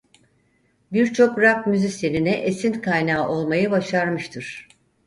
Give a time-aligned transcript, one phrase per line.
[0.91, 4.67] Birçok rock müzisyenine esin kaynağı olmayı başarmıştır.